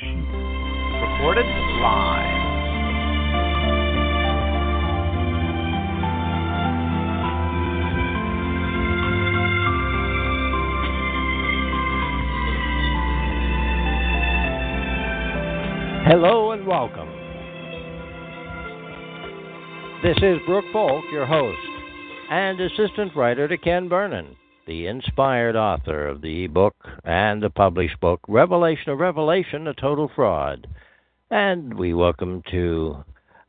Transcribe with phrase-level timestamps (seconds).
[0.00, 0.06] Sheet.
[0.06, 1.46] Recorded
[1.82, 2.48] live.
[16.06, 17.08] Hello and welcome.
[20.04, 21.58] This is Brooke Folk, your host
[22.30, 24.36] and assistant writer to Ken Vernon,
[24.68, 30.10] the inspired author of the book and the published book Revelation of Revelation: A Total
[30.14, 30.66] Fraud.
[31.30, 33.02] And we welcome to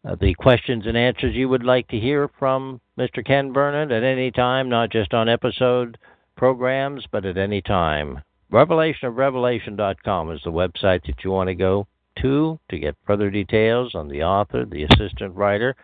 [0.07, 3.23] uh, the questions and answers you would like to hear from Mr.
[3.23, 5.97] Ken Vernon at any time, not just on episode
[6.38, 8.22] programs, but at any time.
[8.53, 11.85] RevelationofRevelation.com is the website that you want to go
[12.22, 15.75] to to get further details on the author, the assistant writer,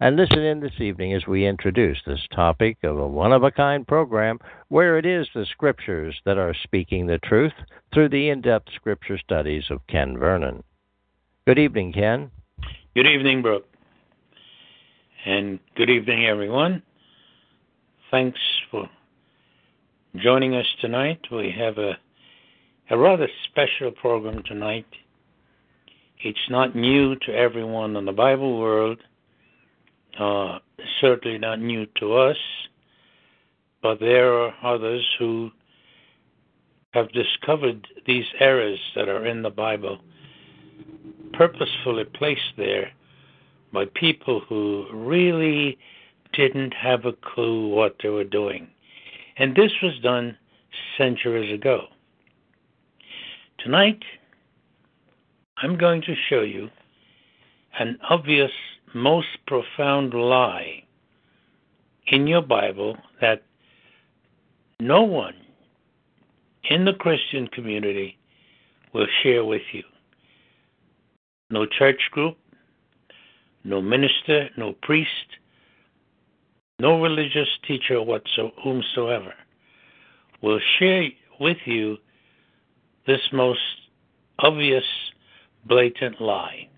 [0.00, 3.50] and listen in this evening as we introduce this topic of a one of a
[3.50, 7.52] kind program where it is the scriptures that are speaking the truth
[7.92, 10.62] through the in depth scripture studies of Ken Vernon.
[11.46, 12.30] Good evening, Ken.
[12.94, 13.66] Good evening, Brooke.
[15.26, 16.82] And good evening, everyone.
[18.10, 18.38] Thanks
[18.70, 18.88] for
[20.16, 21.20] joining us tonight.
[21.30, 21.92] We have a,
[22.88, 24.86] a rather special program tonight.
[26.22, 28.98] It's not new to everyone in the Bible world,
[31.00, 32.36] certainly not new to us,
[33.82, 35.50] but there are others who
[36.92, 40.00] have discovered these errors that are in the Bible,
[41.32, 42.90] purposefully placed there
[43.72, 45.78] by people who really
[46.32, 48.68] didn't have a clue what they were doing.
[49.36, 50.36] And this was done
[50.98, 51.86] centuries ago.
[53.58, 54.02] Tonight,
[55.58, 56.70] I'm going to show you
[57.78, 58.50] an obvious,
[58.94, 60.82] most profound lie
[62.06, 63.42] in your Bible that
[64.80, 65.34] no one
[66.68, 68.18] in the Christian community
[68.92, 69.82] will share with you.
[71.50, 72.36] No church group,
[73.64, 75.10] no minister, no priest,
[76.78, 79.34] no religious teacher whatsoever
[80.42, 81.08] will share
[81.38, 81.98] with you
[83.06, 83.60] this most
[84.38, 84.84] obvious
[85.66, 86.69] blatant lie.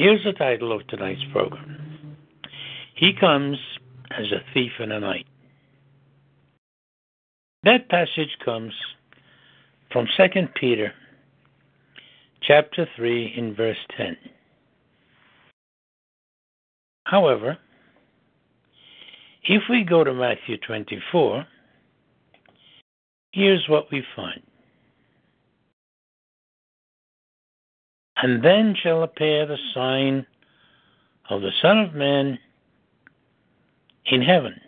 [0.00, 2.16] Here's the title of tonight's program
[2.94, 3.58] He Comes
[4.10, 5.26] as a Thief in the Night.
[7.64, 8.72] That passage comes
[9.92, 10.94] from 2 Peter
[12.40, 14.16] chapter 3 in verse 10.
[17.04, 17.58] However,
[19.44, 21.46] if we go to Matthew 24,
[23.32, 24.40] here's what we find.
[28.22, 30.26] And then shall appear the sign
[31.30, 32.38] of the Son of Man
[34.06, 34.60] in heaven.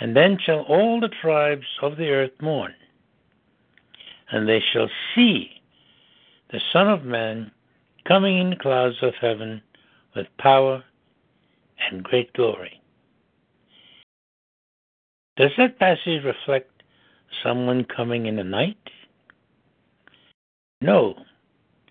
[0.00, 2.74] And then shall all the tribes of the earth mourn.
[4.30, 5.50] And they shall see
[6.50, 7.50] the Son of Man
[8.04, 9.62] coming in the clouds of heaven
[10.14, 10.84] with power
[11.90, 12.80] and great glory.
[15.36, 16.82] Does that passage reflect
[17.42, 18.76] someone coming in the night?
[20.82, 21.14] No,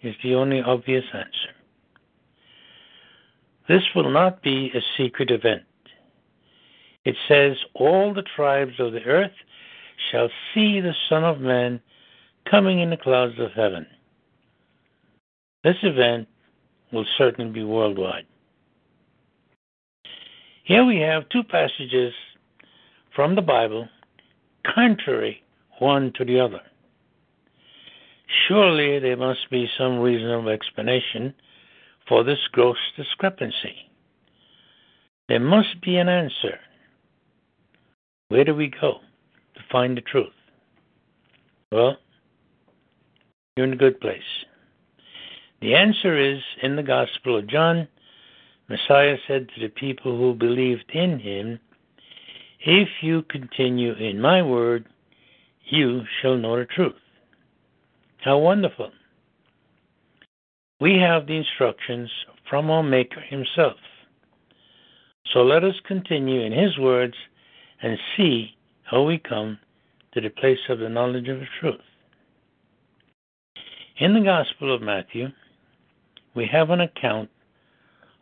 [0.02, 1.54] is the only obvious answer.
[3.68, 5.64] This will not be a secret event.
[7.06, 9.32] It says, All the tribes of the earth
[10.12, 11.80] shall see the Son of Man
[12.50, 13.86] coming in the clouds of heaven.
[15.64, 16.28] This event
[16.92, 18.26] will certainly be worldwide.
[20.64, 22.14] Here we have two passages
[23.16, 23.88] from the Bible
[24.76, 25.44] contrary
[25.80, 26.62] one to the other.
[28.48, 31.34] Surely there must be some reasonable explanation
[32.08, 33.90] for this gross discrepancy.
[35.28, 36.60] There must be an answer.
[38.30, 39.00] Where do we go
[39.56, 40.34] to find the truth?
[41.72, 41.98] Well,
[43.56, 44.22] you're in a good place.
[45.62, 47.88] The answer is in the Gospel of John.
[48.70, 51.60] Messiah said to the people who believed in him,
[52.60, 54.86] If you continue in my word,
[55.66, 56.94] you shall know the truth.
[58.24, 58.92] How wonderful.
[60.81, 62.10] We have the instructions
[62.50, 63.77] from our Maker Himself.
[65.31, 67.16] So let us continue in His words
[67.81, 69.60] and see how we come
[70.13, 71.80] to the place of the knowledge of the truth.
[74.00, 75.27] In the Gospel of Matthew,
[76.36, 77.30] we have an account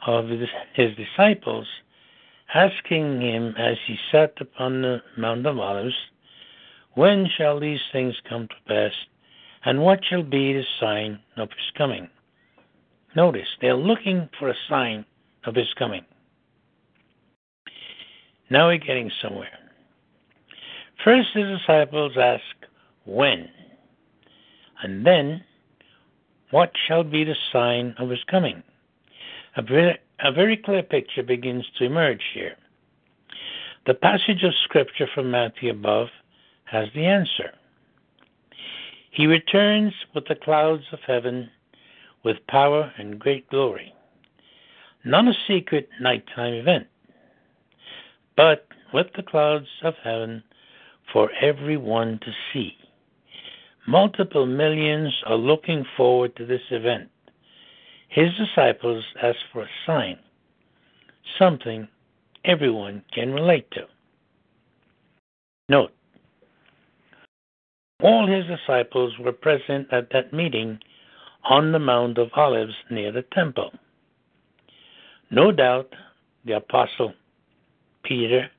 [0.05, 0.27] of
[0.73, 1.67] his disciples
[2.53, 5.95] asking him as he sat upon the Mount of Olives,
[6.93, 8.93] When shall these things come to pass,
[9.67, 12.07] and what shall be the sign of his coming?
[13.17, 15.03] Notice, they're looking for a sign
[15.43, 16.05] of his coming.
[18.49, 19.59] Now we're getting somewhere.
[21.03, 22.43] First, the disciples ask,
[23.03, 23.49] When?
[24.83, 25.43] And then,
[26.51, 28.63] What shall be the sign of his coming?
[29.57, 32.55] A very, a very clear picture begins to emerge here.
[33.85, 36.07] The passage of Scripture from Matthew above
[36.63, 37.51] has the answer.
[39.17, 41.49] He returns with the clouds of heaven
[42.23, 43.91] with power and great glory.
[45.03, 46.85] Not a secret nighttime event,
[48.35, 50.43] but with the clouds of heaven
[51.11, 52.77] for everyone to see.
[53.87, 57.09] Multiple millions are looking forward to this event.
[58.09, 60.19] His disciples ask for a sign,
[61.39, 61.87] something
[62.45, 63.87] everyone can relate to.
[65.69, 65.96] Note,
[68.07, 70.79] all his disciples were present at that meeting
[71.43, 73.69] on the Mount of Olives near the temple.
[75.29, 75.93] No doubt
[76.45, 77.13] the apostle
[78.03, 78.49] Peter,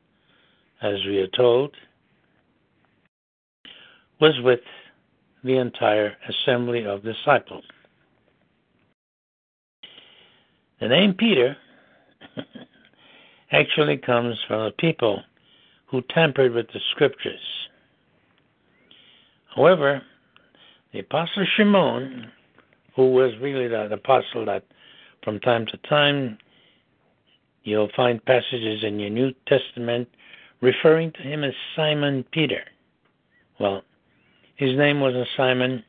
[0.82, 1.74] as we are told,
[4.20, 4.60] was with
[5.42, 7.64] the entire assembly of disciples.
[10.78, 11.56] The name Peter
[13.52, 15.22] actually comes from a people
[15.86, 17.67] who tampered with the scriptures.
[19.54, 20.02] However,
[20.92, 22.30] the apostle Shimon,
[22.94, 24.64] who was really that apostle that
[25.22, 26.38] from time to time
[27.64, 30.08] you'll find passages in your New Testament
[30.60, 32.62] referring to him as Simon Peter.
[33.60, 33.82] Well,
[34.56, 35.84] his name wasn't Simon.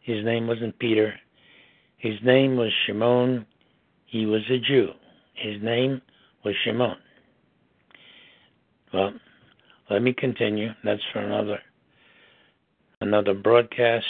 [0.00, 1.14] His name wasn't Peter.
[1.96, 3.46] His name was Shimon.
[4.06, 4.90] He was a Jew.
[5.34, 6.00] His name
[6.44, 6.96] was Shimon.
[8.92, 9.12] Well,
[9.88, 10.70] let me continue.
[10.84, 11.60] That's for another
[13.00, 14.06] another broadcast.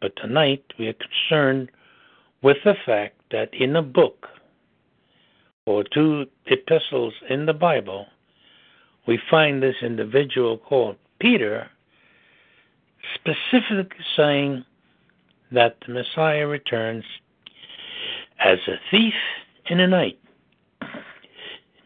[0.00, 1.70] But tonight we are concerned
[2.42, 4.26] with the fact that in a book
[5.66, 8.06] or two epistles in the Bible,
[9.06, 11.68] we find this individual called Peter
[13.14, 14.64] specifically saying
[15.52, 17.04] that the Messiah returns
[18.40, 19.14] as a thief
[19.66, 20.18] in the night.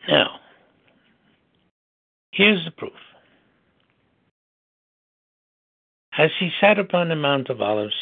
[0.09, 0.41] Now,
[2.31, 2.93] here's the proof.
[6.19, 7.95] As he sat upon the Mount of Olives,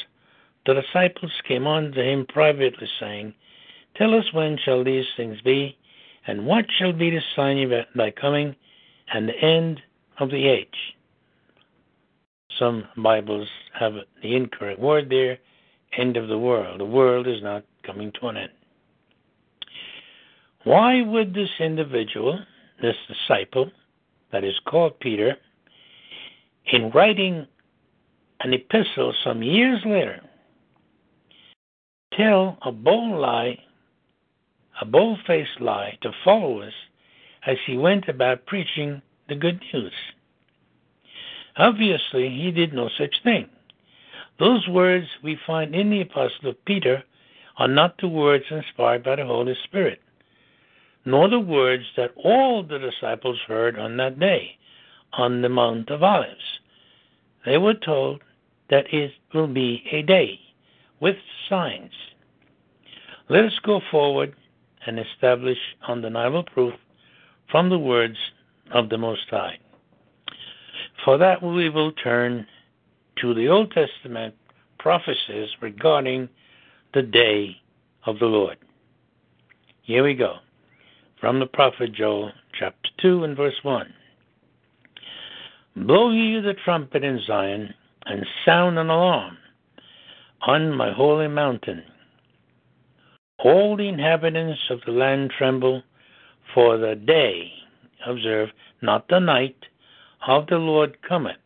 [0.67, 3.35] the disciples came unto him privately, saying,
[3.97, 5.77] Tell us when shall these things be,
[6.27, 8.55] and what shall be the sign of thy coming,
[9.13, 9.81] and the end
[10.19, 10.95] of the age?
[12.59, 15.39] Some Bibles have the incorrect word there,
[15.99, 16.81] end of the world.
[16.81, 18.53] The world is not coming to an end.
[20.63, 22.39] Why would this individual,
[22.81, 23.71] this disciple,
[24.31, 25.37] that is called Peter,
[26.73, 27.47] in writing
[28.41, 30.21] an epistle some years later,
[32.17, 33.59] tell a bold lie,
[34.81, 36.75] a bold faced lie to followers
[37.47, 39.93] as he went about preaching the good news?
[41.57, 43.49] Obviously, he did no such thing.
[44.39, 47.05] Those words we find in the Apostle Peter
[47.57, 50.01] are not the words inspired by the Holy Spirit,
[51.05, 54.57] nor the words that all the disciples heard on that day
[55.13, 56.59] on the Mount of Olives.
[57.45, 58.23] They were told
[58.71, 60.41] that it will be a day
[61.01, 61.17] with
[61.49, 61.93] signs.
[63.29, 64.35] Let us go forward
[64.87, 66.75] and establish undeniable proof
[67.51, 68.17] from the words
[68.73, 69.59] of the Most High.
[71.05, 72.47] For that, we will turn
[73.21, 74.35] to the Old Testament
[74.79, 76.29] prophecies regarding
[76.95, 77.57] the day
[78.07, 78.57] of the Lord.
[79.83, 80.37] Here we go.
[81.21, 83.93] From the prophet Joel, chapter 2, and verse 1.
[85.77, 87.75] Blow ye the trumpet in Zion,
[88.07, 89.39] and sound an alarm
[90.43, 91.83] on my holy mountain.
[93.39, 95.83] All the inhabitants of the land tremble,
[96.55, 97.51] for the day,
[98.07, 98.51] observe,
[98.83, 99.57] not the night,
[100.27, 101.37] of the Lord cometh,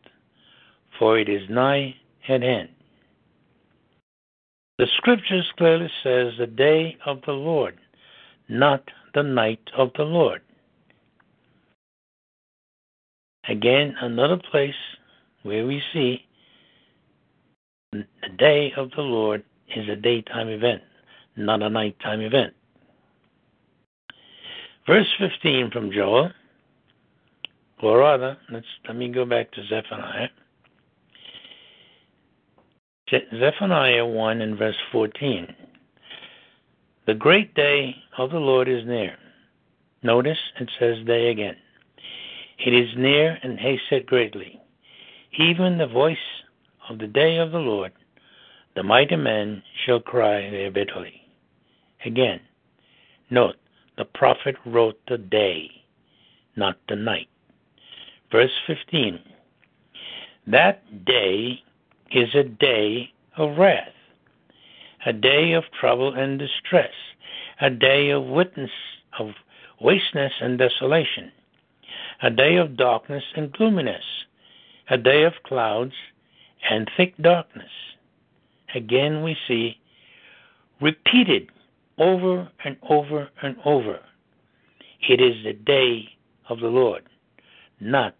[0.97, 1.95] for it is nigh
[2.27, 2.69] at hand.
[4.77, 7.77] The scriptures clearly says the day of the Lord,
[8.47, 8.83] not
[9.13, 10.41] the night of the Lord.
[13.47, 14.75] Again, another place
[15.43, 16.25] where we see
[17.91, 18.05] the
[18.37, 19.43] day of the Lord
[19.75, 20.81] is a daytime event,
[21.35, 22.53] not a nighttime event.
[24.85, 26.31] Verse 15 from Joel
[27.81, 30.29] or rather, let's let me go back to Zephaniah.
[33.09, 35.47] Zephaniah 1 and verse 14.
[37.07, 39.17] The great day of the Lord is near.
[40.03, 41.55] Notice it says day again.
[42.59, 44.59] It is near and hasted greatly.
[45.37, 46.17] Even the voice
[46.89, 47.93] of the day of the Lord,
[48.75, 51.21] the mighty men shall cry there bitterly.
[52.05, 52.41] Again,
[53.29, 53.55] note
[53.97, 55.69] the prophet wrote the day,
[56.55, 57.29] not the night.
[58.31, 59.19] Verse 15
[60.47, 61.63] That day
[62.11, 63.93] is a day of wrath,
[65.05, 66.93] a day of trouble and distress,
[67.61, 68.71] a day of witness
[69.17, 69.29] of
[69.79, 71.31] wasteness and desolation,
[72.21, 74.03] a day of darkness and gloominess,
[74.89, 75.93] a day of clouds
[76.69, 77.71] and thick darkness.
[78.75, 79.77] Again, we see
[80.81, 81.49] repeated
[81.97, 83.99] over and over and over.
[85.07, 86.09] It is the day
[86.49, 87.03] of the Lord,
[87.79, 88.15] not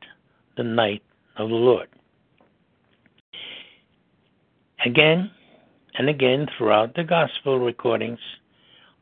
[0.56, 1.04] the night
[1.38, 1.88] of the Lord.
[4.86, 5.32] Again
[5.98, 8.20] and again throughout the gospel recordings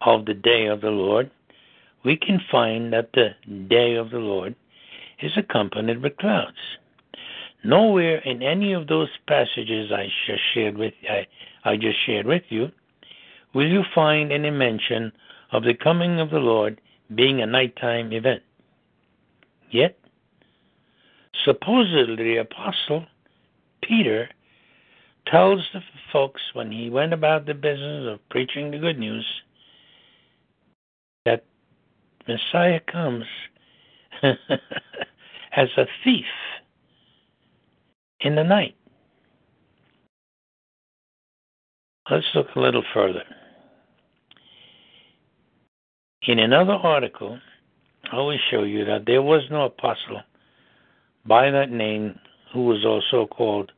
[0.01, 1.30] of the day of the Lord,
[2.04, 3.30] we can find that the
[3.68, 4.56] day of the Lord
[5.20, 6.58] is accompanied with clouds.
[7.64, 11.28] Nowhere in any of those passages I just shared with I,
[11.64, 12.72] I just shared with you
[13.54, 15.12] will you find any mention
[15.52, 16.80] of the coming of the Lord
[17.16, 18.44] being a nighttime event.
[19.72, 19.98] Yet,
[21.46, 23.06] supposedly the apostle
[23.82, 24.30] Peter
[25.26, 25.82] tells the
[26.12, 29.26] folks when he went about the business of preaching the good news
[31.26, 31.46] that
[32.28, 33.26] Messiah comes
[35.56, 36.26] as a thief
[38.22, 38.76] in the night.
[42.10, 43.24] Let's look a little further.
[46.28, 47.40] In another article,
[48.12, 50.22] I will show you that there was no apostle
[51.26, 52.18] by that name
[52.54, 53.72] who was also called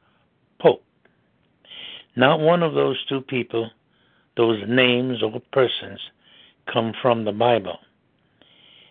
[0.60, 0.84] Pope.
[2.16, 3.72] Not one of those two people,
[4.38, 6.00] those names or persons,
[6.72, 7.80] come from the Bible.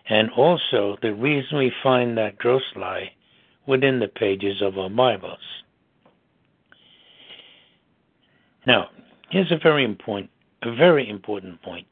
[0.09, 3.11] And also, the reason we find that gross lie
[3.67, 5.37] within the pages of our Bibles.
[8.65, 8.89] Now,
[9.29, 10.31] here's a very important,
[10.63, 11.85] a very important point.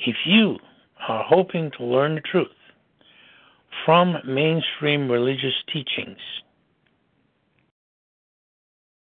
[0.00, 0.56] If you
[1.06, 2.48] are hoping to learn the truth
[3.84, 6.18] from mainstream religious teachings,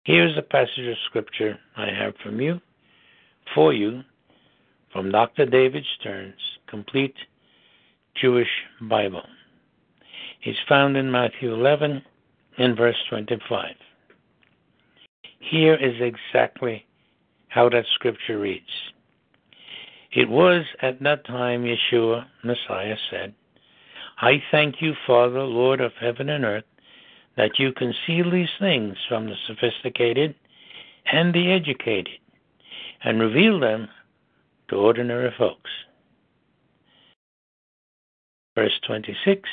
[0.03, 2.59] here's a passage of scripture I have from you,
[3.53, 4.03] for you,
[4.95, 5.45] from Dr.
[5.45, 7.15] David Stern's Complete
[8.15, 8.47] Jewish
[8.79, 9.23] Bible.
[10.43, 12.01] It's found in Matthew 11
[12.59, 13.75] and verse 25.
[15.39, 16.85] Here is exactly
[17.49, 18.63] how that scripture reads.
[20.13, 23.35] It was at that time Yeshua, Messiah, said,
[24.19, 26.63] I thank you, Father, Lord of heaven and earth,
[27.35, 30.35] that you conceal these things from the sophisticated
[31.11, 32.17] and the educated
[33.03, 33.89] and reveal them
[34.69, 35.69] to ordinary folks.
[38.55, 39.49] Verse 26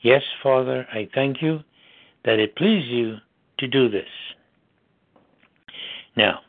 [0.00, 1.60] Yes, Father, I thank you
[2.24, 3.16] that it pleased you
[3.58, 4.08] to do this.
[6.16, 6.40] Now,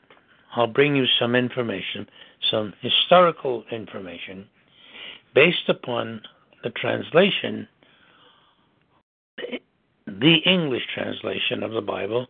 [0.56, 2.08] I'll bring you some information
[2.50, 4.48] some historical information
[5.34, 6.22] based upon
[6.64, 7.68] the translation,
[10.08, 12.28] the English translation of the Bible,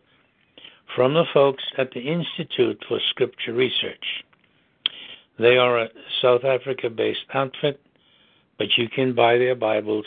[0.94, 4.24] from the folks at the Institute for Scripture Research.
[5.38, 5.88] They are a
[6.22, 7.80] South Africa based outfit,
[8.58, 10.06] but you can buy their Bibles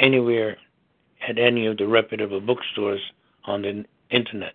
[0.00, 0.58] anywhere
[1.26, 3.00] at any of the reputable bookstores
[3.44, 4.54] on the internet.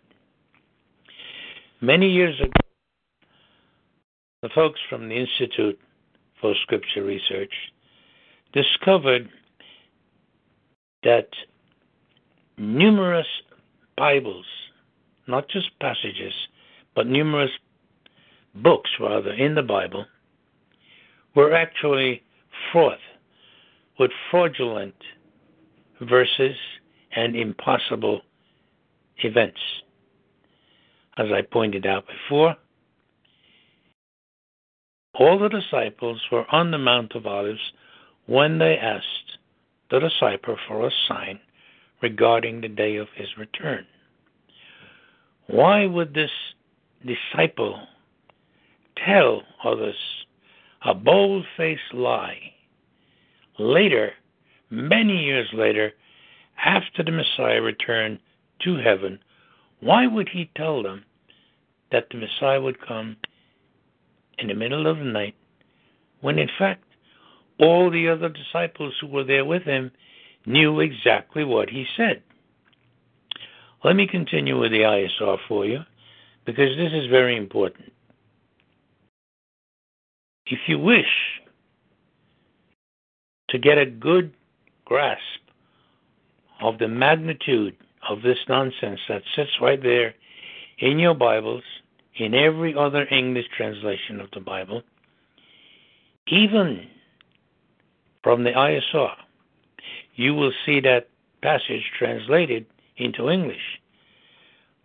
[1.81, 2.51] Many years ago,
[4.41, 5.79] the folks from the Institute
[6.39, 7.53] for Scripture Research
[8.53, 9.29] discovered
[11.03, 11.29] that
[12.57, 13.27] numerous
[13.95, 14.45] Bibles,
[15.27, 16.33] not just passages,
[16.95, 17.51] but numerous
[18.63, 20.05] books, rather, in the Bible,
[21.35, 22.23] were actually
[22.71, 22.97] fraught
[23.99, 24.95] with fraudulent
[26.01, 26.55] verses
[27.15, 28.21] and impossible
[29.23, 29.59] events.
[31.17, 32.55] As I pointed out before,
[35.15, 37.73] all the disciples were on the Mount of Olives
[38.27, 39.37] when they asked
[39.89, 41.39] the disciple for a sign
[42.01, 43.85] regarding the day of his return.
[45.47, 46.29] Why would this
[47.05, 47.87] disciple
[49.05, 49.95] tell others
[50.85, 52.53] a bold faced lie
[53.59, 54.11] later,
[54.69, 55.91] many years later,
[56.63, 58.19] after the Messiah returned
[58.63, 59.19] to heaven?
[59.79, 61.05] Why would he tell them
[61.91, 63.17] that the Messiah would come
[64.37, 65.35] in the middle of the night,
[66.21, 66.83] when in fact
[67.59, 69.91] all the other disciples who were there with him
[70.45, 72.21] knew exactly what he said.
[73.83, 75.79] Let me continue with the ISR for you
[76.45, 77.91] because this is very important.
[80.49, 81.41] If you wish
[83.49, 84.33] to get a good
[84.85, 85.21] grasp
[86.61, 87.75] of the magnitude
[88.07, 90.13] of this nonsense that sits right there
[90.79, 91.63] in your Bibles,
[92.15, 94.81] in every other English translation of the Bible,
[96.27, 96.87] even
[98.23, 99.13] from the ISR,
[100.15, 101.09] you will see that
[101.41, 102.65] passage translated
[102.97, 103.79] into English.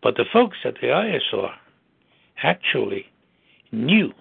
[0.02, 1.52] But the folks at the ISR
[2.42, 3.06] actually
[3.70, 4.12] knew,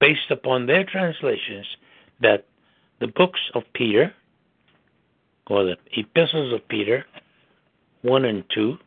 [0.00, 1.66] based upon their translations,
[2.20, 2.46] that
[3.00, 4.12] the books of Peter,
[5.48, 7.04] or the epistles of Peter,
[8.02, 8.78] 1 and 2,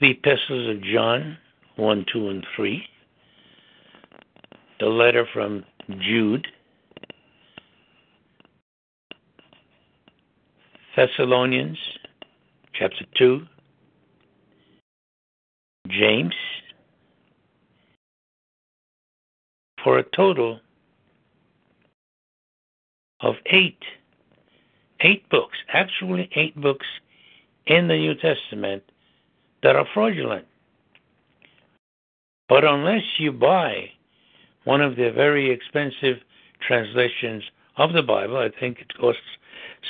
[0.00, 1.38] the epistles of John,
[1.76, 2.82] 1, 2, and 3,
[4.80, 5.64] the letter from
[6.00, 6.46] Jude,
[10.96, 11.78] Thessalonians
[12.72, 13.42] chapter 2,
[15.88, 16.34] James,
[19.84, 20.58] for a total
[23.20, 23.82] of eight,
[25.00, 26.86] eight books, actually eight books
[27.66, 28.82] in the New Testament
[29.62, 30.46] that are fraudulent.
[32.48, 33.90] But unless you buy
[34.64, 36.16] one of the very expensive
[36.66, 37.42] translations
[37.76, 39.20] of the Bible, I think it costs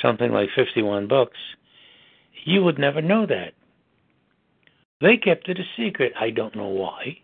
[0.01, 1.37] something like 51 bucks,
[2.43, 3.53] you would never know that.
[5.01, 6.13] They kept it a secret.
[6.19, 7.17] I don't know why.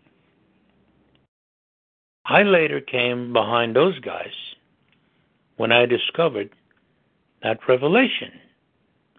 [2.24, 4.32] I later came behind those guys
[5.56, 6.50] when I discovered
[7.42, 8.32] that Revelation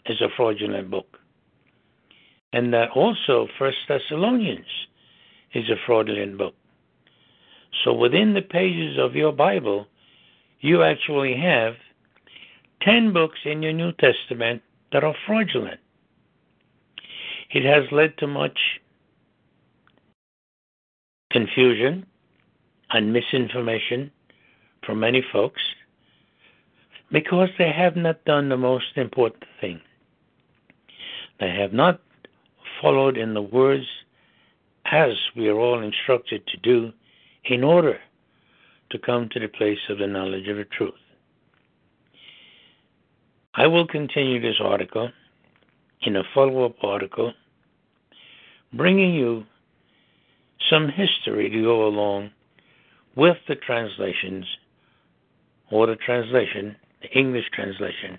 [0.06, 1.18] is a fraudulent book.
[2.54, 4.66] And that also First Thessalonians
[5.54, 6.56] is a fraudulent book.
[7.84, 9.88] So within the pages of your Bible,
[10.62, 11.74] you actually have
[12.84, 14.62] 10 books in your New Testament
[14.94, 15.80] that are fraudulent.
[17.52, 18.58] It has led to much
[21.32, 22.06] confusion
[22.94, 24.12] and misinformation
[24.86, 25.62] from many folks
[27.12, 29.82] because they have not done the most important thing.
[31.40, 32.02] They have not
[32.82, 33.86] followed in the words
[34.86, 36.92] as we are all instructed to do
[37.46, 38.00] in order
[38.92, 40.94] to come to the place of the knowledge of the truth.
[43.56, 45.12] I will continue this article
[46.02, 47.34] in a follow up article
[48.74, 49.46] bringing you
[50.70, 52.32] some history to go along
[53.16, 54.46] with the translations
[55.72, 58.18] or the translation, the English translation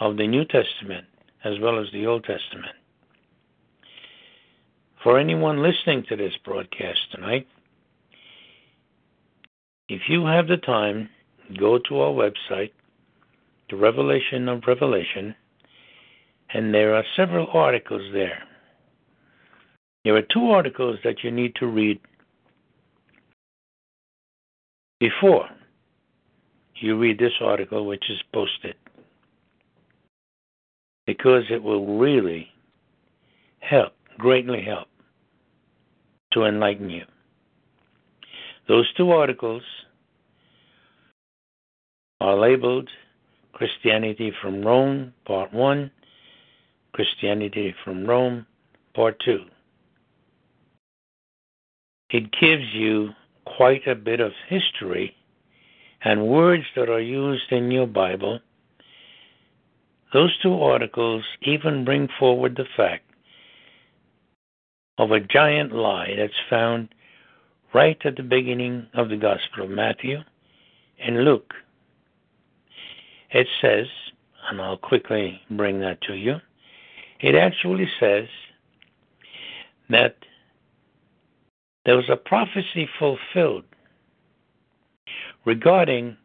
[0.00, 1.06] of the New Testament
[1.44, 2.76] as well as the Old Testament.
[5.02, 7.48] For anyone listening to this broadcast tonight,
[9.88, 11.08] if you have the time,
[11.58, 12.70] go to our website,
[13.68, 15.34] the Revelation of Revelation,
[16.54, 18.44] and there are several articles there.
[20.04, 22.00] There are two articles that you need to read
[25.02, 25.48] before
[26.76, 28.76] you read this article, which is posted,
[31.08, 32.46] because it will really
[33.58, 34.86] help, greatly help,
[36.32, 37.02] to enlighten you.
[38.68, 39.64] Those two articles
[42.20, 42.88] are labeled
[43.54, 45.90] Christianity from Rome, Part 1,
[46.92, 48.46] Christianity from Rome,
[48.94, 49.40] Part 2.
[52.10, 53.10] It gives you
[53.44, 55.14] quite a bit of history
[56.04, 58.40] and words that are used in your Bible.
[60.12, 63.04] Those two articles even bring forward the fact
[64.98, 66.88] of a giant lie that's found
[67.72, 70.18] right at the beginning of the Gospel of Matthew
[70.98, 71.54] and Luke.
[73.30, 73.86] It says,
[74.50, 76.36] and I'll quickly bring that to you,
[77.20, 78.26] it actually says
[79.88, 80.16] that
[81.84, 83.64] there was a prophecy fulfilled
[85.44, 86.16] regarding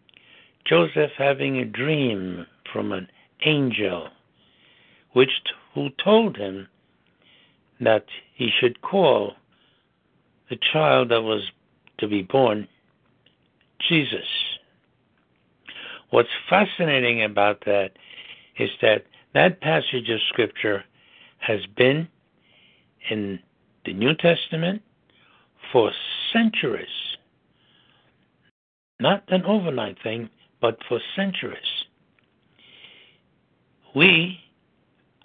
[0.65, 3.07] Joseph having a dream from an
[3.45, 4.09] angel,
[5.13, 5.31] which
[5.73, 6.67] who told him
[7.79, 9.33] that he should call
[10.49, 11.51] the child that was
[11.99, 12.67] to be born
[13.87, 14.25] Jesus.
[16.09, 17.91] What's fascinating about that
[18.57, 20.83] is that that passage of Scripture
[21.39, 22.07] has been
[23.09, 23.39] in
[23.85, 24.81] the New Testament
[25.71, 25.91] for
[26.33, 26.87] centuries.
[28.99, 30.29] Not an overnight thing,
[30.61, 31.59] but for centuries.
[33.95, 34.39] We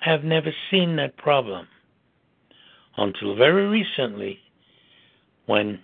[0.01, 1.69] have never seen that problem
[2.97, 4.39] until very recently
[5.47, 5.81] when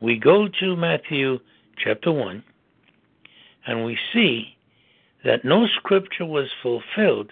[0.00, 1.38] we go to Matthew
[1.76, 2.42] chapter 1
[3.66, 4.56] And we see
[5.24, 7.30] that no scripture was fulfilled,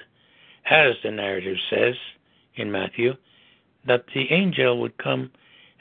[0.71, 1.95] as the narrative says
[2.57, 3.15] in Matthew,
[3.87, 5.31] that the angel would come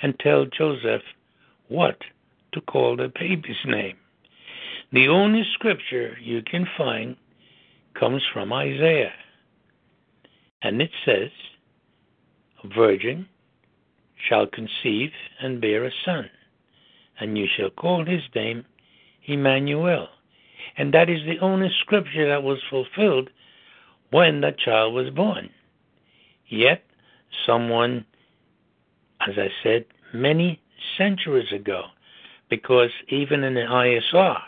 [0.02, 1.02] and tell Joseph
[1.68, 1.98] what
[2.54, 3.98] to call the baby's name.
[4.92, 7.18] The only scripture you can find
[8.00, 9.14] comes from Isaiah.
[10.62, 11.30] And it says,
[12.64, 13.28] A virgin
[14.28, 16.30] shall conceive and bear a son,
[17.20, 18.66] and you shall call his name
[19.26, 20.08] Emmanuel.
[20.78, 23.30] And that is the only scripture that was fulfilled
[24.12, 25.50] when the child was born.
[26.48, 26.84] Yet,
[27.46, 28.06] someone,
[29.28, 30.62] as I said, many
[30.98, 31.84] centuries ago,
[32.50, 34.40] because even in the ISR,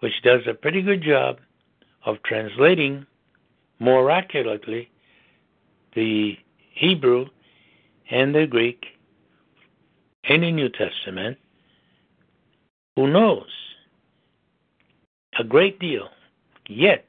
[0.00, 1.38] which does a pretty good job
[2.04, 3.06] of translating
[3.78, 4.90] more accurately
[5.94, 6.36] the
[6.74, 7.26] Hebrew
[8.10, 8.84] and the Greek
[10.24, 11.38] in the New Testament,
[12.96, 13.48] who knows
[15.38, 16.08] a great deal.
[16.68, 17.04] Yet,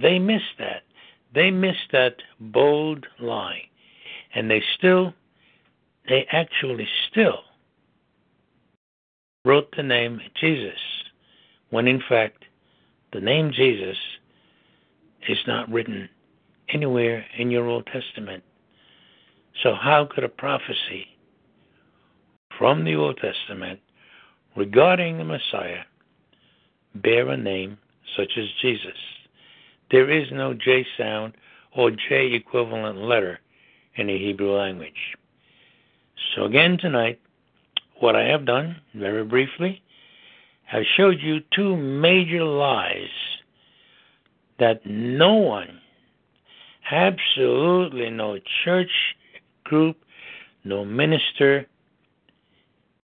[0.00, 0.82] they missed that.
[1.34, 3.62] They missed that bold lie.
[4.34, 5.14] And they still,
[6.08, 7.40] they actually still
[9.44, 10.78] wrote the name Jesus,
[11.70, 12.44] when in fact,
[13.12, 13.96] the name Jesus
[15.28, 16.08] is not written
[16.72, 18.42] anywhere in your Old Testament.
[19.62, 21.06] So, how could a prophecy
[22.58, 23.80] from the Old Testament
[24.56, 25.82] regarding the Messiah
[26.94, 27.78] bear a name
[28.16, 28.98] such as Jesus?
[29.90, 31.34] There is no J sound
[31.76, 33.40] or J equivalent letter
[33.96, 35.16] in the Hebrew language.
[36.34, 37.20] So, again, tonight,
[38.00, 39.82] what I have done, very briefly,
[40.64, 43.10] have showed you two major lies
[44.58, 45.80] that no one,
[46.90, 48.90] absolutely no church
[49.64, 49.96] group,
[50.64, 51.66] no minister,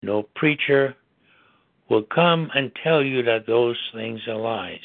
[0.03, 0.95] no preacher
[1.89, 4.79] will come and tell you that those things are lies.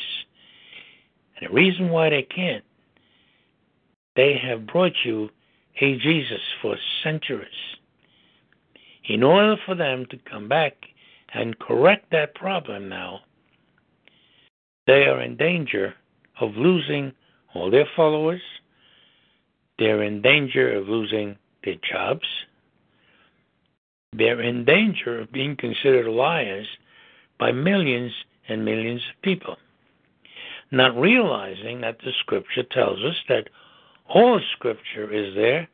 [1.38, 2.64] And the reason why they can't,
[4.16, 5.30] they have brought you
[5.82, 7.48] a Jesus for centuries.
[9.10, 10.76] In order for them to come back
[11.34, 13.22] and correct that problem now,
[14.86, 15.96] they are in danger
[16.40, 17.14] of losing
[17.56, 18.42] all their followers.
[19.80, 22.28] They're in danger of losing their jobs.
[24.16, 26.68] They're in danger of being considered liars
[27.40, 28.12] by millions
[28.48, 29.58] and millions of people,
[30.72, 33.50] not realizing that the scripture tells us that
[34.08, 35.68] all scripture is there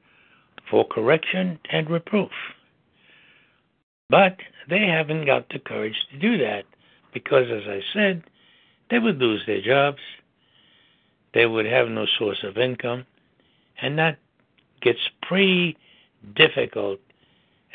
[0.69, 2.31] for correction and reproof.
[4.09, 4.37] But
[4.69, 6.63] they haven't got the courage to do that
[7.13, 8.23] because, as I said,
[8.89, 10.01] they would lose their jobs,
[11.33, 13.05] they would have no source of income,
[13.81, 14.17] and that
[14.81, 15.77] gets pretty
[16.35, 16.99] difficult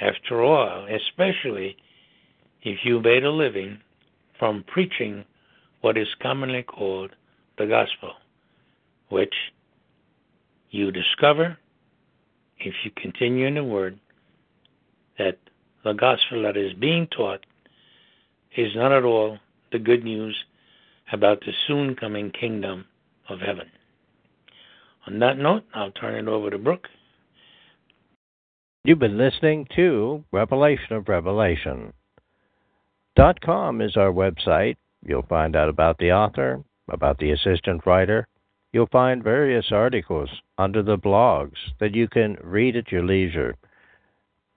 [0.00, 1.76] after all, especially
[2.62, 3.80] if you made a living
[4.38, 5.24] from preaching
[5.80, 7.10] what is commonly called
[7.58, 8.12] the gospel,
[9.08, 9.34] which
[10.70, 11.58] you discover
[12.58, 13.98] if you continue in the word
[15.18, 15.38] that
[15.84, 17.40] the gospel that is being taught
[18.56, 19.38] is not at all
[19.72, 20.36] the good news
[21.12, 22.84] about the soon coming kingdom
[23.28, 23.66] of heaven.
[25.06, 26.88] On that note, I'll turn it over to Brooke.
[28.84, 31.92] You've been listening to Revelation of Revelation.
[33.16, 34.76] Dot com is our website.
[35.04, 38.26] You'll find out about the author, about the assistant writer.
[38.72, 43.56] You'll find various articles under the blogs that you can read at your leisure.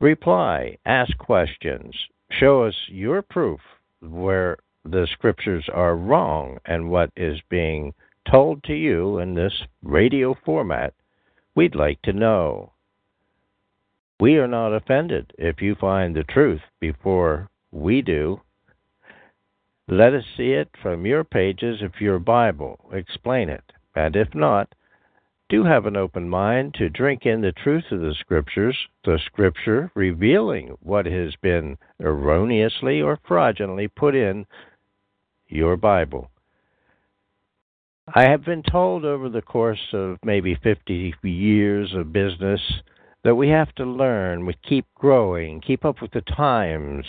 [0.03, 1.95] Reply, ask questions,
[2.29, 3.61] show us your proof
[4.01, 7.93] where the scriptures are wrong and what is being
[8.29, 10.93] told to you in this radio format.
[11.55, 12.73] We'd like to know.
[14.19, 18.41] We are not offended if you find the truth before we do.
[19.87, 22.89] Let us see it from your pages of your Bible.
[22.91, 23.63] Explain it.
[23.95, 24.75] And if not,
[25.53, 29.91] do have an open mind to drink in the truth of the Scriptures, the Scripture
[29.93, 34.47] revealing what has been erroneously or fraudulently put in
[35.47, 36.31] your Bible.
[38.15, 42.59] I have been told over the course of maybe 50 years of business
[43.23, 47.05] that we have to learn, we keep growing, keep up with the times.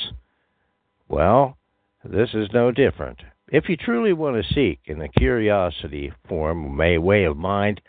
[1.09, 1.57] Well,
[2.05, 3.21] this is no different.
[3.49, 7.81] If you truly want to seek in a curiosity form, way of mind,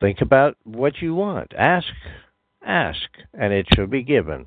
[0.00, 1.52] think about what you want.
[1.56, 1.88] Ask,
[2.64, 4.46] ask, and it shall be given.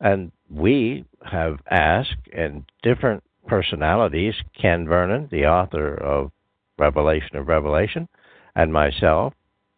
[0.00, 6.32] And we have asked, and different personalities, Ken Vernon, the author of
[6.78, 8.08] Revelation of Revelation,
[8.54, 9.32] and myself,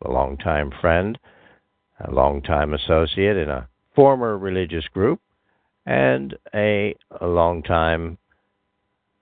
[0.04, 1.18] a longtime friend,
[2.00, 5.20] a longtime associate in a former religious group,
[5.86, 8.18] and a, a longtime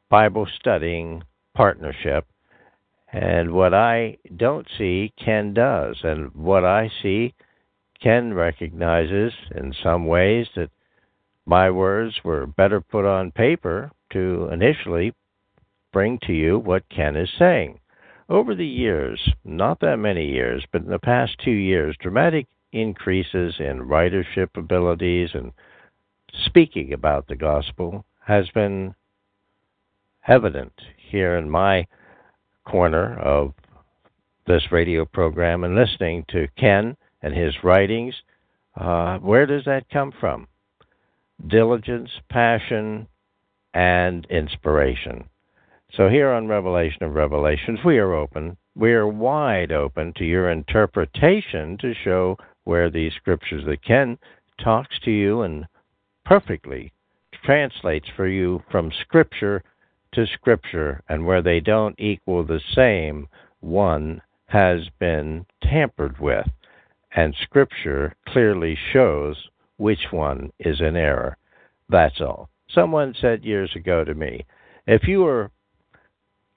[0.09, 1.23] Bible studying
[1.55, 2.27] partnership.
[3.13, 5.99] And what I don't see, Ken does.
[6.03, 7.35] And what I see,
[8.03, 10.71] Ken recognizes in some ways that
[11.47, 15.15] my words were better put on paper to initially
[15.93, 17.79] bring to you what Ken is saying.
[18.29, 23.55] Over the years, not that many years, but in the past two years, dramatic increases
[23.61, 25.53] in writership abilities and
[26.45, 28.95] speaking about the gospel has been
[30.27, 31.87] evident here in my
[32.67, 33.55] corner of
[34.47, 38.15] this radio program and listening to Ken and his writings.
[38.79, 40.47] Uh, where does that come from?
[41.47, 43.07] Diligence, passion,
[43.75, 45.25] and inspiration.
[45.95, 48.57] So, here on Revelation of Revelations, we are open.
[48.75, 54.19] We are wide open to your interpretation to show where these scriptures that Ken
[54.63, 55.67] talks to you and
[56.25, 56.93] perfectly
[57.45, 59.63] translates for you from Scripture
[60.17, 63.29] to Scripture, and where they don't equal the same,
[63.61, 66.47] one has been tampered with.
[67.15, 69.37] And Scripture clearly shows
[69.77, 71.37] which one is in error.
[71.89, 72.49] That's all.
[72.69, 74.45] Someone said years ago to me,
[74.87, 75.51] if you are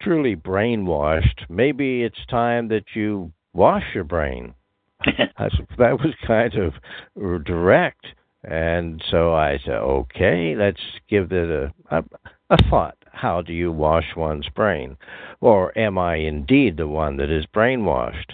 [0.02, 4.54] truly brainwashed, maybe it's time that you wash your brain.
[5.06, 8.06] that was kind of direct.
[8.44, 12.04] And so I said, okay, let's give it a, a,
[12.50, 12.98] a thought.
[13.12, 14.98] How do you wash one's brain?
[15.42, 18.34] Or am I indeed the one that is brainwashed?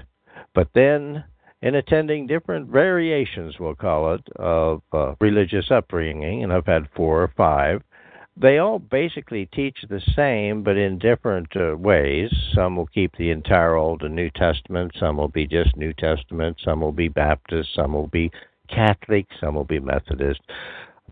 [0.54, 1.24] But then,
[1.62, 7.24] in attending different variations, we'll call it, of uh, religious upbringing, and I've had four
[7.24, 7.82] or five,
[8.38, 12.30] they all basically teach the same, but in different uh, ways.
[12.54, 16.58] Some will keep the entire Old and New Testament, some will be just New Testament,
[16.64, 18.32] some will be Baptist, some will be
[18.70, 20.42] Catholic, some will be Methodist.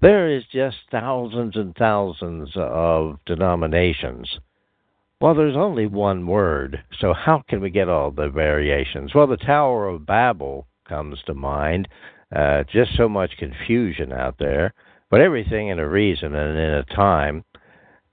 [0.04, 4.38] There is just thousands and thousands of denominations.
[5.22, 9.16] Well, there's only one word, so how can we get all the variations?
[9.16, 11.88] Well, the Tower of Babel comes to mind.
[12.36, 14.74] Uh, just so much confusion out there,
[15.10, 17.46] but everything in a reason and in a time.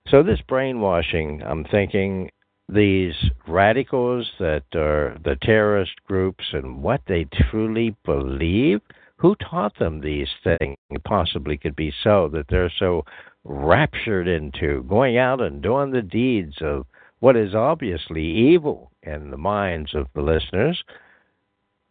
[0.06, 2.30] So, this brainwashing, I'm thinking
[2.68, 3.16] these
[3.48, 8.80] radicals that are the terrorist groups and what they truly believe
[9.20, 13.04] who taught them these things possibly could be so that they're so
[13.44, 16.86] raptured into going out and doing the deeds of
[17.18, 20.82] what is obviously evil in the minds of the listeners,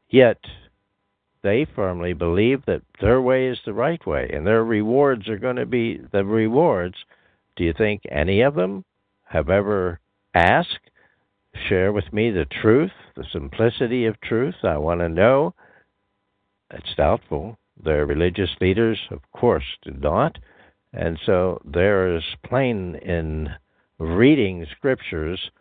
[0.09, 0.39] yet
[1.43, 5.55] they firmly believe that their way is the right way and their rewards are going
[5.55, 6.95] to be the rewards.
[7.55, 8.83] Do you think any of them
[9.25, 9.99] have ever
[10.33, 10.89] asked,
[11.67, 14.55] share with me the truth, the simplicity of truth?
[14.63, 15.53] I want to know
[16.71, 17.57] it's doubtful.
[17.83, 20.37] Their religious leaders, of course, did not.
[20.93, 23.49] And so there is plain in
[23.99, 25.51] reading scriptures,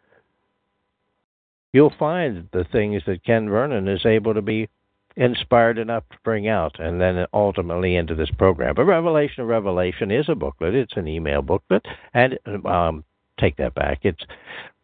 [1.72, 4.68] you'll find the things that Ken Vernon is able to be
[5.16, 8.74] inspired enough to bring out and then ultimately into this program.
[8.74, 10.74] But Revelation of Revelation is a booklet.
[10.74, 11.84] It's an email booklet.
[12.14, 13.04] And um,
[13.38, 14.00] take that back.
[14.02, 14.22] It's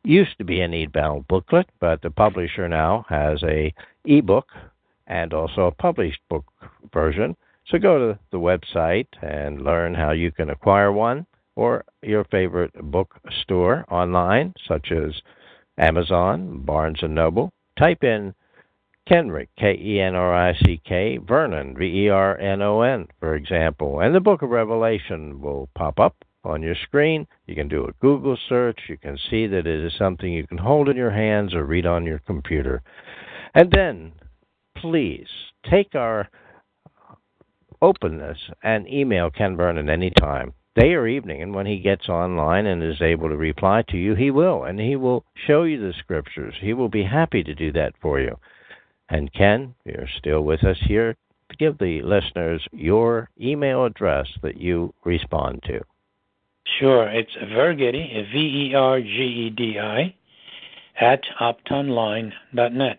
[0.03, 3.73] used to be an e-bound booklet, but the publisher now has a
[4.05, 4.49] ebook
[5.07, 6.45] and also a published book
[6.93, 7.37] version.
[7.67, 12.73] So go to the website and learn how you can acquire one or your favorite
[12.75, 15.13] bookstore online, such as
[15.79, 17.53] Amazon, Barnes and Noble.
[17.79, 18.35] Type in
[19.09, 23.07] Kenrick, K E N R I C K, Vernon, V E R N O N,
[23.21, 27.27] for example, and the Book of Revelation will pop up on your screen.
[27.47, 28.81] You can do a Google search.
[28.89, 31.87] You can see that it is something you can hold in your hands or read
[31.87, 32.83] on your computer.
[33.55, 34.13] And then
[34.77, 35.29] please
[35.71, 36.29] take our
[37.83, 41.43] openness and email Ken Vernon anytime, day or evening.
[41.43, 44.65] And when he gets online and is able to reply to you, he will.
[44.65, 46.55] And he will show you the scriptures.
[46.61, 48.37] He will be happy to do that for you.
[49.09, 51.17] And Ken, you're still with us here.
[51.59, 55.81] Give the listeners your email address that you respond to.
[56.79, 57.09] Sure.
[57.09, 60.15] It's Vergedi, V E R G E D I,
[60.99, 62.99] at optonline.net.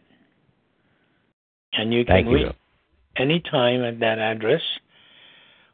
[1.77, 2.55] And you can Thank read
[3.17, 4.61] anytime at that address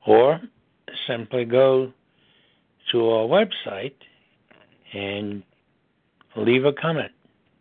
[0.05, 0.39] or
[1.07, 1.91] simply go
[2.91, 3.93] to our website
[4.93, 5.43] and
[6.35, 7.11] leave a comment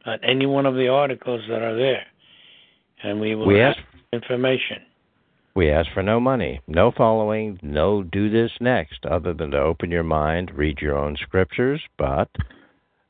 [0.07, 2.07] on any one of the articles that are there.
[3.03, 3.79] And we will we ask
[4.13, 4.79] information.
[5.55, 9.91] We ask for no money, no following, no do this next, other than to open
[9.91, 12.31] your mind, read your own scriptures, but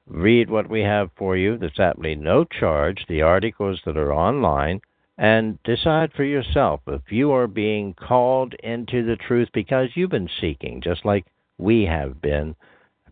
[0.07, 4.81] read what we have for you There's absolutely no charge, the articles that are online,
[5.21, 10.31] and decide for yourself if you are being called into the truth because you've been
[10.41, 11.27] seeking, just like
[11.59, 12.57] we have been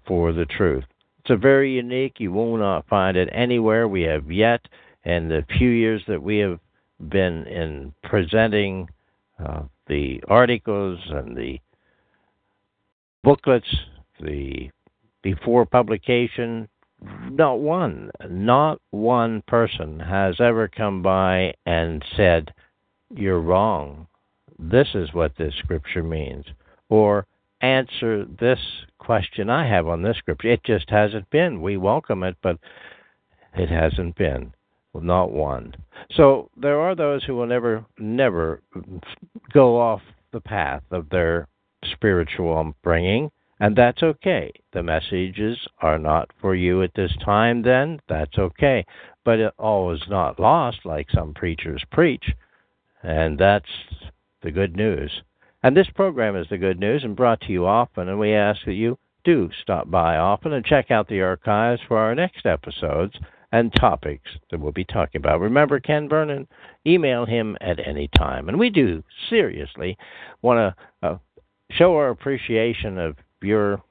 [0.07, 0.85] for the truth.
[1.19, 2.15] It's a very unique.
[2.17, 3.87] You will not find it anywhere.
[3.87, 4.63] We have yet,
[5.05, 6.59] in the few years that we have
[7.11, 8.89] been in presenting
[9.39, 11.61] uh, the articles and the
[13.23, 13.69] booklets,
[14.19, 14.71] the
[15.21, 22.53] before publication, not one, not one person has ever come by and said,
[23.15, 24.07] You're wrong.
[24.59, 26.45] This is what this scripture means.
[26.89, 27.27] Or
[27.61, 28.59] answer this
[28.99, 30.49] question I have on this scripture.
[30.49, 31.63] It just hasn't been.
[31.63, 32.59] We welcome it, but
[33.55, 34.53] it hasn't been.
[34.95, 35.75] Not one.
[36.17, 38.61] So there are those who will never, never
[39.53, 40.01] go off
[40.33, 41.47] the path of their
[41.85, 43.31] spiritual upbringing
[43.61, 44.53] and that's okay.
[44.73, 48.85] The messages are not for you at this time, then that's okay.
[49.25, 52.25] But it all is not lost, like some preachers preach,
[53.03, 53.71] and that's
[54.43, 55.23] the good news.
[55.63, 58.65] And this program is the good news and brought to you often, and we ask
[58.65, 63.19] that you do stop by often and check out the archives for our next episodes
[63.51, 65.41] and topics that we'll be talking about.
[65.41, 66.47] Remember, Ken Vernon,
[66.87, 68.49] email him at any time.
[68.49, 69.97] And we do seriously
[70.43, 71.19] want to uh,
[71.71, 73.83] show our appreciation of your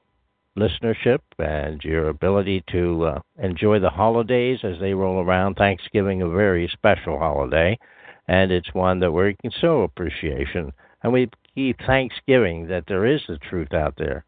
[0.58, 5.54] listenership and your ability to uh, enjoy the holidays as they roll around.
[5.54, 7.78] Thanksgiving, a very special holiday,
[8.26, 10.72] and it's one that we can show appreciation.
[11.02, 14.24] And we keep Thanksgiving that there is the truth out there.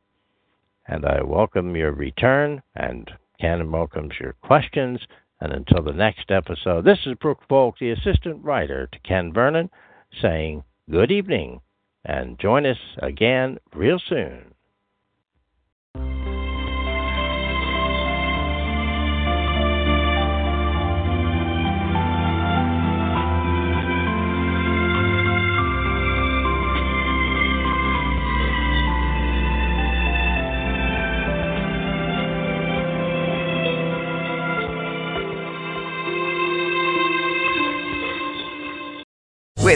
[0.86, 5.00] And I welcome your return, and Ken welcomes your questions.
[5.40, 9.70] And until the next episode, this is Brooke Volk, the assistant writer to Ken Vernon,
[10.20, 11.60] saying good evening,
[12.04, 14.54] and join us again real soon.